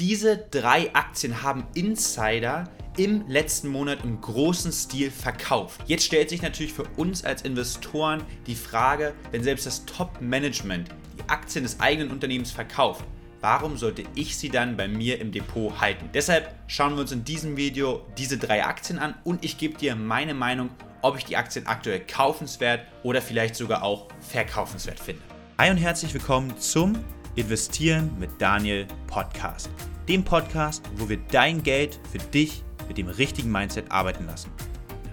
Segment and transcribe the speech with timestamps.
[0.00, 5.78] Diese drei Aktien haben Insider im letzten Monat im großen Stil verkauft.
[5.88, 11.28] Jetzt stellt sich natürlich für uns als Investoren die Frage, wenn selbst das Top-Management die
[11.28, 13.04] Aktien des eigenen Unternehmens verkauft,
[13.42, 16.08] warum sollte ich sie dann bei mir im Depot halten?
[16.14, 19.96] Deshalb schauen wir uns in diesem Video diese drei Aktien an und ich gebe dir
[19.96, 20.70] meine Meinung,
[21.02, 25.20] ob ich die Aktien aktuell kaufenswert oder vielleicht sogar auch verkaufenswert finde.
[25.58, 26.94] Hi und herzlich willkommen zum
[27.36, 29.70] Investieren mit Daniel Podcast.
[30.08, 34.50] Dem Podcast, wo wir dein Geld für dich mit dem richtigen Mindset arbeiten lassen.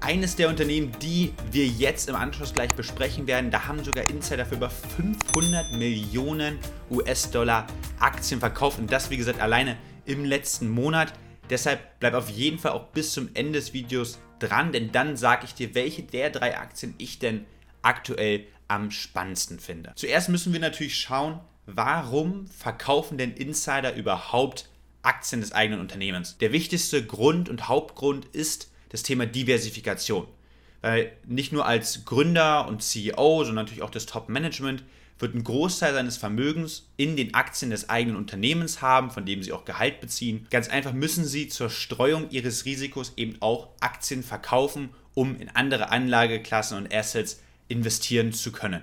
[0.00, 4.46] Eines der Unternehmen, die wir jetzt im Anschluss gleich besprechen werden, da haben sogar Insider
[4.46, 6.58] für über 500 Millionen
[6.90, 7.66] US-Dollar
[7.98, 11.12] Aktien verkauft und das, wie gesagt, alleine im letzten Monat.
[11.50, 15.46] Deshalb bleib auf jeden Fall auch bis zum Ende des Videos dran, denn dann sage
[15.46, 17.44] ich dir, welche der drei Aktien ich denn
[17.82, 19.92] aktuell am spannendsten finde.
[19.96, 24.68] Zuerst müssen wir natürlich schauen, warum verkaufen denn Insider überhaupt
[25.02, 26.38] Aktien des eigenen Unternehmens?
[26.38, 30.26] Der wichtigste Grund und Hauptgrund ist das Thema Diversifikation.
[30.80, 34.84] Weil nicht nur als Gründer und CEO, sondern natürlich auch das Top-Management
[35.18, 39.52] wird ein Großteil seines Vermögens in den Aktien des eigenen Unternehmens haben, von dem sie
[39.52, 40.46] auch Gehalt beziehen.
[40.50, 45.90] Ganz einfach müssen sie zur Streuung ihres Risikos eben auch Aktien verkaufen, um in andere
[45.90, 48.82] Anlageklassen und Assets investieren zu können.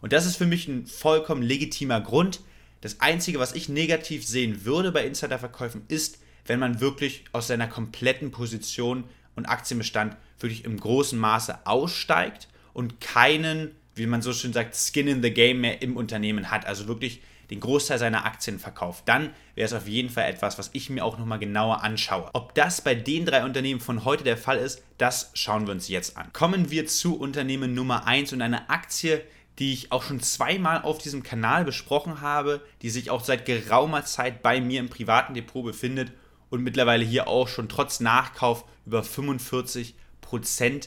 [0.00, 2.40] Und das ist für mich ein vollkommen legitimer Grund.
[2.80, 7.66] Das Einzige, was ich negativ sehen würde bei Insiderverkäufen, ist, wenn man wirklich aus seiner
[7.66, 9.04] kompletten Position
[9.36, 15.08] und Aktienbestand wirklich im großen Maße aussteigt und keinen, wie man so schön sagt, Skin
[15.08, 16.66] in the Game mehr im Unternehmen hat.
[16.66, 19.04] Also wirklich den Großteil seiner Aktien verkauft.
[19.06, 22.30] Dann wäre es auf jeden Fall etwas, was ich mir auch nochmal genauer anschaue.
[22.32, 25.88] Ob das bei den drei Unternehmen von heute der Fall ist, das schauen wir uns
[25.88, 26.32] jetzt an.
[26.32, 29.22] Kommen wir zu Unternehmen Nummer 1 und einer Aktie,
[29.58, 34.04] die ich auch schon zweimal auf diesem Kanal besprochen habe, die sich auch seit geraumer
[34.04, 36.12] Zeit bei mir im privaten Depot befindet
[36.48, 39.92] und mittlerweile hier auch schon trotz Nachkauf über 45%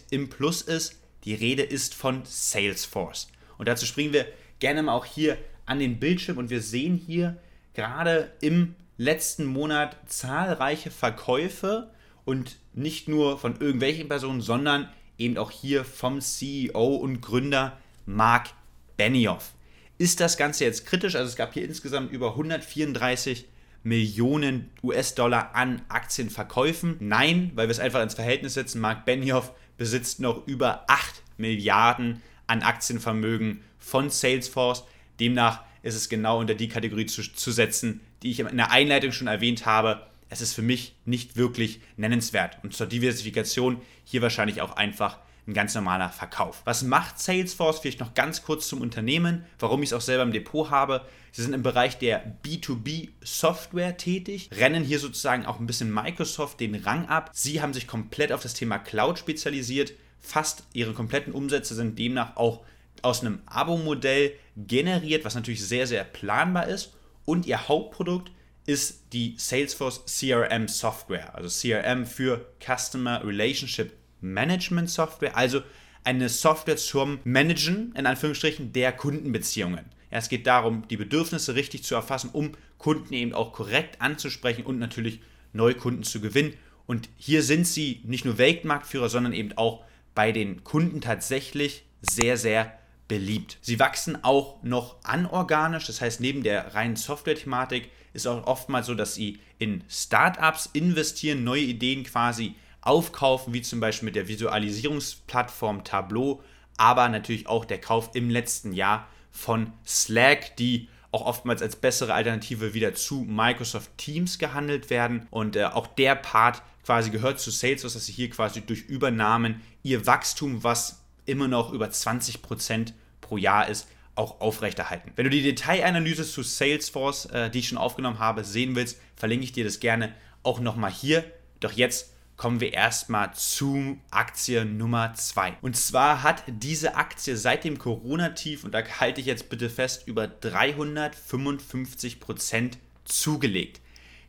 [0.10, 1.00] im Plus ist.
[1.24, 3.30] Die Rede ist von Salesforce.
[3.58, 4.26] Und dazu springen wir
[4.60, 7.38] gerne mal auch hier an den Bildschirm und wir sehen hier
[7.74, 11.92] gerade im letzten Monat zahlreiche Verkäufe
[12.26, 18.50] und nicht nur von irgendwelchen Personen, sondern eben auch hier vom CEO und Gründer Mark
[18.98, 19.54] Benioff.
[19.98, 21.16] Ist das Ganze jetzt kritisch?
[21.16, 23.46] Also es gab hier insgesamt über 134
[23.84, 26.98] Millionen US-Dollar an Aktienverkäufen.
[27.00, 28.80] Nein, weil wir es einfach ins Verhältnis setzen.
[28.80, 34.84] Mark Benioff besitzt noch über 8 Milliarden an Aktienvermögen von Salesforce.
[35.20, 39.12] Demnach ist es genau unter die Kategorie zu, zu setzen, die ich in der Einleitung
[39.12, 40.08] schon erwähnt habe.
[40.30, 42.58] Es ist für mich nicht wirklich nennenswert.
[42.64, 46.62] Und zur Diversifikation hier wahrscheinlich auch einfach ein ganz normaler Verkauf.
[46.66, 47.80] Was macht Salesforce?
[47.80, 51.06] Vielleicht noch ganz kurz zum Unternehmen, warum ich es auch selber im Depot habe.
[51.32, 56.76] Sie sind im Bereich der B2B-Software tätig, rennen hier sozusagen auch ein bisschen Microsoft den
[56.76, 57.32] Rang ab.
[57.34, 59.94] Sie haben sich komplett auf das Thema Cloud spezialisiert.
[60.20, 62.64] Fast ihre kompletten Umsätze sind demnach auch
[63.02, 66.94] aus einem Abo-Modell generiert, was natürlich sehr, sehr planbar ist.
[67.26, 68.32] Und ihr Hauptprodukt
[68.66, 73.92] ist die Salesforce CRM Software, also CRM für Customer Relationship
[74.24, 75.62] Management Software, also
[76.04, 79.86] eine Software zum Managen, in Anführungsstrichen, der Kundenbeziehungen.
[80.12, 84.66] Ja, es geht darum, die Bedürfnisse richtig zu erfassen, um Kunden eben auch korrekt anzusprechen
[84.66, 85.22] und natürlich
[85.54, 86.54] Neukunden zu gewinnen.
[86.86, 89.84] Und hier sind sie nicht nur Weltmarktführer, sondern eben auch
[90.16, 93.58] bei den Kunden tatsächlich sehr, sehr beliebt.
[93.62, 98.96] Sie wachsen auch noch anorganisch, das heißt neben der reinen Software-Thematik ist auch oftmals so,
[98.96, 105.84] dass sie in Startups investieren, neue Ideen quasi aufkaufen, wie zum Beispiel mit der Visualisierungsplattform
[105.84, 106.44] Tableau,
[106.78, 112.14] aber natürlich auch der Kauf im letzten Jahr von Slack, die auch oftmals als bessere
[112.14, 115.28] Alternative wieder zu Microsoft Teams gehandelt werden.
[115.30, 119.62] Und äh, auch der Part quasi gehört zu Salesforce, dass sie hier quasi durch Übernahmen
[119.84, 125.12] ihr Wachstum, was immer noch über 20% pro Jahr ist, auch aufrechterhalten.
[125.16, 129.46] Wenn du die Detailanalyse zu Salesforce, äh, die ich schon aufgenommen habe, sehen willst, verlinke
[129.46, 131.24] ich dir das gerne auch nochmal hier.
[131.60, 135.58] Doch jetzt kommen wir erstmal zu Aktie Nummer 2.
[135.62, 140.08] Und zwar hat diese Aktie seit dem Corona-Tief, und da halte ich jetzt bitte fest,
[140.08, 143.82] über 355 Prozent zugelegt.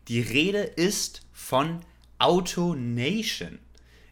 [0.09, 1.81] Die Rede ist von
[2.19, 3.59] AutoNation.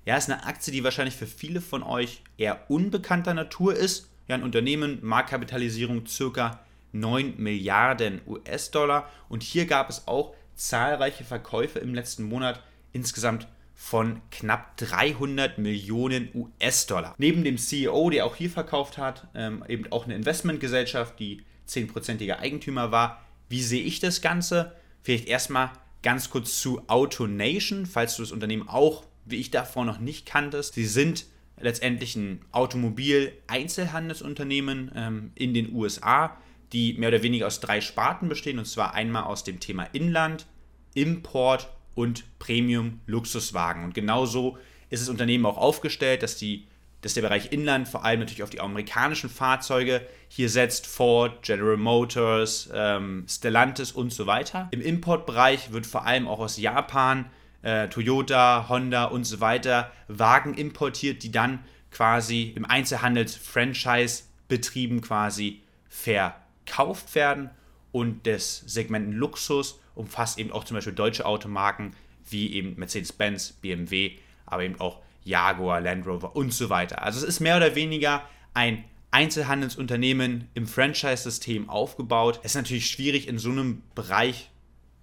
[0.04, 4.08] Ja, ist eine Aktie, die wahrscheinlich für viele von euch eher unbekannter Natur ist.
[4.26, 6.60] Ja, ein Unternehmen, Marktkapitalisierung ca.
[6.92, 9.08] 9 Milliarden US-Dollar.
[9.28, 12.62] Und hier gab es auch zahlreiche Verkäufe im letzten Monat.
[12.92, 13.46] Insgesamt
[13.82, 17.14] von knapp 300 Millionen US-Dollar.
[17.18, 22.38] Neben dem CEO, der auch hier verkauft hat, ähm, eben auch eine Investmentgesellschaft, die 10%iger
[22.38, 23.22] Eigentümer war.
[23.48, 24.72] Wie sehe ich das Ganze?
[25.02, 25.70] Vielleicht erstmal
[26.02, 30.74] Ganz kurz zu AutoNation, falls du das Unternehmen auch, wie ich davor noch nicht kanntest.
[30.74, 31.26] Sie sind
[31.60, 36.36] letztendlich ein Automobil-Einzelhandelsunternehmen ähm, in den USA,
[36.72, 40.46] die mehr oder weniger aus drei Sparten bestehen, und zwar einmal aus dem Thema Inland,
[40.94, 43.84] Import und Premium-Luxuswagen.
[43.84, 44.58] Und genauso
[44.90, 46.66] ist das Unternehmen auch aufgestellt, dass, die,
[47.00, 51.76] dass der Bereich Inland vor allem natürlich auf die amerikanischen Fahrzeuge hier setzt, Ford, General
[51.76, 54.68] Motors, ähm, Stellantis und so weiter.
[54.70, 57.30] Im Importbereich wird vor allem auch aus Japan
[57.62, 61.60] äh, Toyota, Honda und so weiter Wagen importiert, die dann
[61.90, 67.50] quasi im Einzelhandels-Franchise-Betrieben quasi verkauft werden.
[67.92, 71.94] Und das Segment Luxus umfasst eben auch zum Beispiel deutsche Automarken
[72.28, 74.12] wie eben Mercedes-Benz, BMW,
[74.46, 77.02] aber eben auch Jaguar, Land Rover und so weiter.
[77.02, 78.22] Also es ist mehr oder weniger
[78.54, 82.40] ein Einzelhandelsunternehmen im Franchise-System aufgebaut.
[82.42, 84.50] Es ist natürlich schwierig in so einem Bereich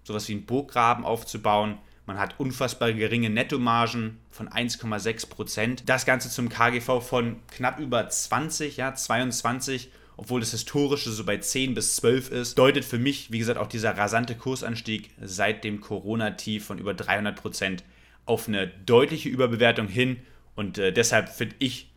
[0.03, 1.77] sowas wie einen Burggraben aufzubauen.
[2.07, 5.83] Man hat unfassbar geringe Nettomargen von 1,6 Prozent.
[5.88, 11.38] Das Ganze zum KGV von knapp über 20, ja, 22 obwohl das historische so bei
[11.38, 15.80] 10 bis 12 ist, deutet für mich, wie gesagt, auch dieser rasante Kursanstieg seit dem
[15.80, 17.86] Corona-Tief von über 300 Prozent
[18.25, 20.18] auf eine deutliche Überbewertung hin.
[20.56, 21.89] Und äh, deshalb finde ich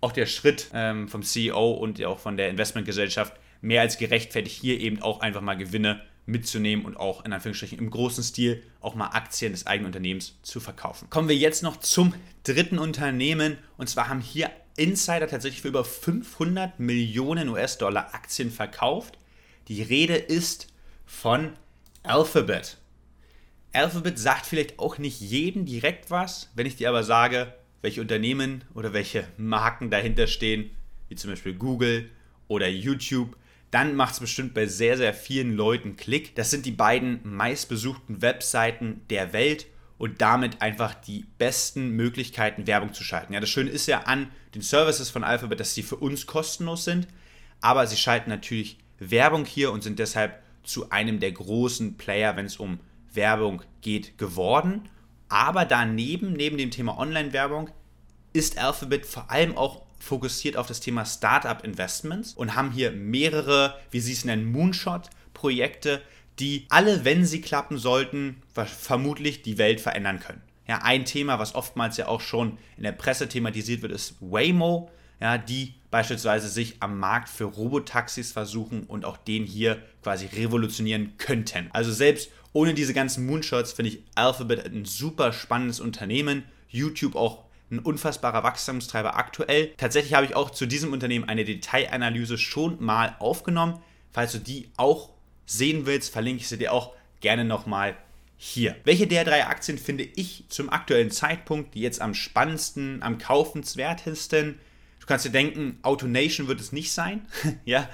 [0.00, 4.80] auch der Schritt ähm, vom CEO und auch von der Investmentgesellschaft mehr als gerechtfertigt, hier
[4.80, 9.10] eben auch einfach mal Gewinne mitzunehmen und auch in Anführungsstrichen im großen Stil auch mal
[9.10, 11.08] Aktien des eigenen Unternehmens zu verkaufen.
[11.10, 15.84] Kommen wir jetzt noch zum dritten Unternehmen und zwar haben hier Insider tatsächlich für über
[15.84, 19.18] 500 Millionen US-Dollar Aktien verkauft.
[19.68, 20.68] Die Rede ist
[21.04, 21.52] von
[22.02, 22.78] Alphabet.
[23.72, 27.52] Alphabet sagt vielleicht auch nicht jedem direkt was, wenn ich dir aber sage,
[27.82, 30.70] welche Unternehmen oder welche Marken dahinter stehen,
[31.08, 32.10] wie zum Beispiel Google
[32.46, 33.36] oder YouTube,
[33.70, 36.34] dann macht es bestimmt bei sehr, sehr vielen Leuten Klick.
[36.34, 39.66] Das sind die beiden meistbesuchten Webseiten der Welt
[39.98, 43.32] und damit einfach die besten Möglichkeiten, Werbung zu schalten.
[43.32, 46.84] Ja, das Schöne ist ja an den Services von Alphabet, dass sie für uns kostenlos
[46.84, 47.08] sind,
[47.60, 52.46] aber sie schalten natürlich Werbung hier und sind deshalb zu einem der großen Player, wenn
[52.46, 52.78] es um
[53.12, 54.88] Werbung geht, geworden.
[55.28, 57.70] Aber daneben, neben dem Thema Online-Werbung,
[58.32, 63.78] ist Alphabet vor allem auch fokussiert auf das Thema Startup Investments und haben hier mehrere,
[63.90, 66.02] wie sie es nennen, Moonshot-Projekte,
[66.40, 70.42] die alle, wenn sie klappen sollten, vermutlich die Welt verändern können.
[70.66, 74.90] Ja, ein Thema, was oftmals ja auch schon in der Presse thematisiert wird, ist Waymo,
[75.20, 81.14] ja, die beispielsweise sich am Markt für Robotaxis versuchen und auch den hier quasi revolutionieren
[81.16, 81.68] könnten.
[81.72, 86.44] Also selbst ohne diese ganzen Moonshots finde ich Alphabet ein super spannendes Unternehmen.
[86.68, 89.72] YouTube auch ein unfassbarer Wachstumstreiber aktuell.
[89.76, 93.80] Tatsächlich habe ich auch zu diesem Unternehmen eine Detailanalyse schon mal aufgenommen.
[94.10, 95.10] Falls du die auch
[95.48, 97.96] sehen willst, verlinke ich sie dir auch gerne nochmal
[98.36, 98.76] hier.
[98.84, 104.60] Welche der drei Aktien finde ich zum aktuellen Zeitpunkt die jetzt am spannendsten, am kaufenswertesten?
[105.00, 107.26] Du kannst dir denken, AutoNation wird es nicht sein.
[107.64, 107.88] ja.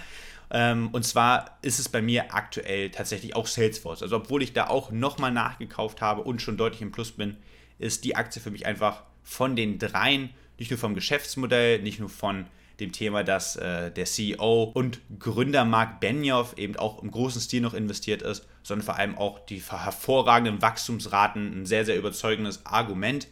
[0.51, 4.03] Ähm, und zwar ist es bei mir aktuell tatsächlich auch Salesforce.
[4.03, 7.37] Also obwohl ich da auch nochmal nachgekauft habe und schon deutlich im Plus bin,
[7.79, 12.09] ist die Aktie für mich einfach von den dreien, nicht nur vom Geschäftsmodell, nicht nur
[12.11, 12.47] von
[12.81, 17.61] dem Thema, dass äh, der CEO und Gründer Mark Benioff eben auch im großen Stil
[17.61, 23.29] noch investiert ist, sondern vor allem auch die hervorragenden Wachstumsraten ein sehr, sehr überzeugendes Argument,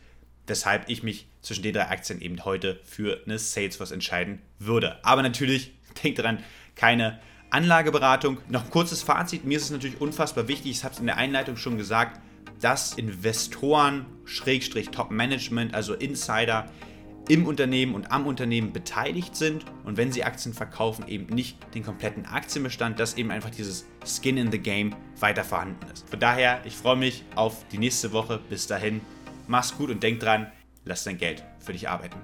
[0.46, 4.98] weshalb ich mich zwischen den drei Aktien eben heute für eine Salesforce entscheiden würde.
[5.04, 5.72] Aber natürlich,
[6.02, 6.38] denkt dran,
[6.76, 7.20] keine
[7.50, 8.38] Anlageberatung.
[8.48, 11.18] Noch ein kurzes Fazit, mir ist es natürlich unfassbar wichtig, ich habe es in der
[11.18, 12.20] Einleitung schon gesagt,
[12.60, 16.70] dass Investoren, Schrägstrich Top-Management, also Insider,
[17.28, 21.84] im Unternehmen und am Unternehmen beteiligt sind und wenn sie Aktien verkaufen, eben nicht den
[21.84, 26.08] kompletten Aktienbestand, dass eben einfach dieses Skin in the Game weiter vorhanden ist.
[26.08, 28.40] Von daher, ich freue mich auf die nächste Woche.
[28.48, 29.00] Bis dahin,
[29.46, 30.50] mach's gut und denk dran,
[30.84, 32.18] lass dein Geld für dich arbeiten.